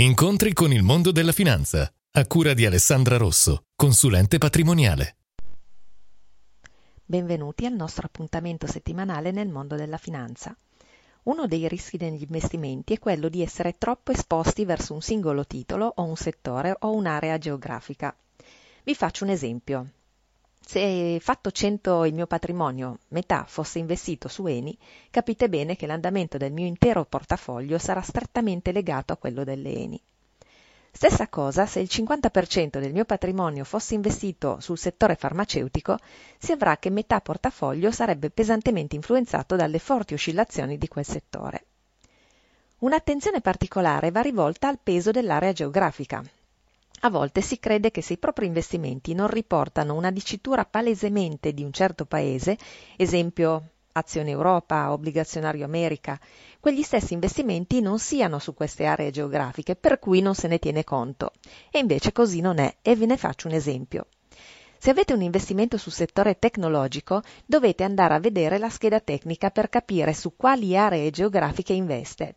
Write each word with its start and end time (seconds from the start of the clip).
Incontri 0.00 0.52
con 0.52 0.72
il 0.72 0.84
mondo 0.84 1.10
della 1.10 1.32
finanza, 1.32 1.92
a 2.12 2.26
cura 2.28 2.54
di 2.54 2.64
Alessandra 2.64 3.16
Rosso, 3.16 3.64
consulente 3.74 4.38
patrimoniale. 4.38 5.16
Benvenuti 7.04 7.66
al 7.66 7.72
nostro 7.72 8.06
appuntamento 8.06 8.68
settimanale 8.68 9.32
nel 9.32 9.48
mondo 9.48 9.74
della 9.74 9.96
finanza. 9.96 10.56
Uno 11.24 11.48
dei 11.48 11.66
rischi 11.66 11.96
degli 11.96 12.22
investimenti 12.22 12.92
è 12.92 13.00
quello 13.00 13.28
di 13.28 13.42
essere 13.42 13.74
troppo 13.76 14.12
esposti 14.12 14.64
verso 14.64 14.94
un 14.94 15.02
singolo 15.02 15.44
titolo 15.44 15.92
o 15.96 16.04
un 16.04 16.14
settore 16.14 16.76
o 16.78 16.92
un'area 16.92 17.36
geografica. 17.36 18.16
Vi 18.84 18.94
faccio 18.94 19.24
un 19.24 19.30
esempio. 19.30 19.88
Se 20.70 21.16
fatto 21.22 21.50
100 21.50 22.04
il 22.04 22.12
mio 22.12 22.26
patrimonio, 22.26 22.98
metà 23.08 23.44
fosse 23.48 23.78
investito 23.78 24.28
su 24.28 24.44
Eni, 24.44 24.76
capite 25.08 25.48
bene 25.48 25.76
che 25.76 25.86
l'andamento 25.86 26.36
del 26.36 26.52
mio 26.52 26.66
intero 26.66 27.06
portafoglio 27.06 27.78
sarà 27.78 28.02
strettamente 28.02 28.70
legato 28.70 29.14
a 29.14 29.16
quello 29.16 29.44
delle 29.44 29.72
Eni. 29.72 29.98
Stessa 30.92 31.26
cosa 31.28 31.64
se 31.64 31.80
il 31.80 31.88
50% 31.90 32.80
del 32.80 32.92
mio 32.92 33.06
patrimonio 33.06 33.64
fosse 33.64 33.94
investito 33.94 34.60
sul 34.60 34.76
settore 34.76 35.14
farmaceutico, 35.14 35.96
si 36.36 36.52
avrà 36.52 36.76
che 36.76 36.90
metà 36.90 37.22
portafoglio 37.22 37.90
sarebbe 37.90 38.28
pesantemente 38.28 38.94
influenzato 38.94 39.56
dalle 39.56 39.78
forti 39.78 40.12
oscillazioni 40.12 40.76
di 40.76 40.88
quel 40.88 41.06
settore. 41.06 41.64
Un'attenzione 42.80 43.40
particolare 43.40 44.10
va 44.10 44.20
rivolta 44.20 44.68
al 44.68 44.78
peso 44.82 45.12
dell'area 45.12 45.54
geografica, 45.54 46.22
a 47.00 47.10
volte 47.10 47.40
si 47.40 47.58
crede 47.58 47.90
che 47.90 48.02
se 48.02 48.14
i 48.14 48.18
propri 48.18 48.46
investimenti 48.46 49.14
non 49.14 49.28
riportano 49.28 49.94
una 49.94 50.10
dicitura 50.10 50.64
palesemente 50.64 51.52
di 51.52 51.62
un 51.62 51.72
certo 51.72 52.06
paese, 52.06 52.56
esempio 52.96 53.70
azione 53.92 54.30
Europa, 54.30 54.92
obbligazionario 54.92 55.64
America, 55.64 56.18
quegli 56.60 56.82
stessi 56.82 57.14
investimenti 57.14 57.80
non 57.80 57.98
siano 57.98 58.38
su 58.38 58.54
queste 58.54 58.84
aree 58.84 59.10
geografiche, 59.10 59.76
per 59.76 59.98
cui 59.98 60.20
non 60.20 60.34
se 60.34 60.48
ne 60.48 60.58
tiene 60.58 60.84
conto. 60.84 61.32
E 61.70 61.78
invece 61.78 62.12
così 62.12 62.40
non 62.40 62.58
è, 62.58 62.76
e 62.82 62.96
ve 62.96 63.06
ne 63.06 63.16
faccio 63.16 63.48
un 63.48 63.54
esempio. 63.54 64.06
Se 64.78 64.90
avete 64.90 65.12
un 65.12 65.22
investimento 65.22 65.76
sul 65.76 65.92
settore 65.92 66.38
tecnologico, 66.38 67.22
dovete 67.44 67.82
andare 67.82 68.14
a 68.14 68.20
vedere 68.20 68.58
la 68.58 68.68
scheda 68.68 69.00
tecnica 69.00 69.50
per 69.50 69.68
capire 69.68 70.14
su 70.14 70.36
quali 70.36 70.76
aree 70.76 71.10
geografiche 71.10 71.72
investe 71.72 72.36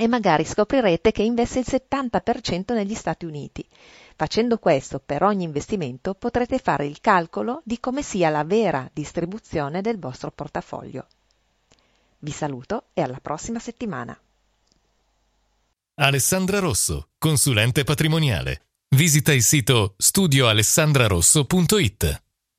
e 0.00 0.08
magari 0.08 0.44
scoprirete 0.46 1.12
che 1.12 1.22
investe 1.22 1.58
il 1.58 1.66
70% 1.68 2.72
negli 2.72 2.94
Stati 2.94 3.26
Uniti. 3.26 3.62
Facendo 4.16 4.56
questo 4.56 4.98
per 4.98 5.22
ogni 5.22 5.44
investimento 5.44 6.14
potrete 6.14 6.56
fare 6.56 6.86
il 6.86 7.02
calcolo 7.02 7.60
di 7.66 7.78
come 7.80 8.00
sia 8.00 8.30
la 8.30 8.42
vera 8.42 8.88
distribuzione 8.94 9.82
del 9.82 9.98
vostro 9.98 10.30
portafoglio. 10.30 11.06
Vi 12.20 12.30
saluto 12.30 12.84
e 12.94 13.02
alla 13.02 13.18
prossima 13.20 13.58
settimana. 13.58 14.18
Alessandra 15.96 16.60
Rosso, 16.60 17.08
consulente 17.18 17.84
patrimoniale. 17.84 18.62
Visita 18.96 19.34
il 19.34 19.42
sito 19.42 19.96
studioalessandrarosso.it. 19.98 22.22